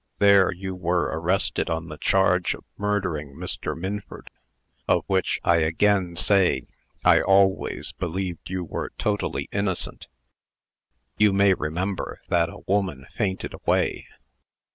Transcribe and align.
There 0.17 0.51
you 0.51 0.73
were 0.73 1.15
arrested 1.15 1.69
on 1.69 1.87
the 1.87 1.97
charge 1.99 2.55
of 2.55 2.63
murdering 2.75 3.35
Mr. 3.35 3.77
Minford 3.77 4.31
of 4.87 5.03
which, 5.05 5.39
I 5.43 5.57
again 5.57 6.15
say, 6.15 6.63
I 7.05 7.21
always 7.21 7.91
believed 7.91 8.39
that 8.47 8.51
you 8.51 8.63
were 8.63 8.89
totally 8.97 9.47
innocent. 9.51 10.07
You 11.19 11.31
may 11.31 11.53
remember 11.53 12.19
that 12.29 12.49
a 12.49 12.61
woman 12.65 13.05
fainted 13.13 13.53
away. 13.53 14.07